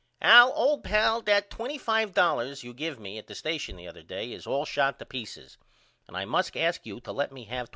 [0.23, 4.47] Al old pal that $25.00 you give me at the station the other day is
[4.47, 5.59] all shot to peaces
[6.07, 7.69] and I must ask you to let me have $25.